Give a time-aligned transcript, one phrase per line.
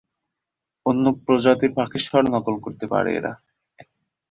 [0.85, 3.33] অন্য প্রজাতির পাখির স্বর নকল করতে পারে এরা।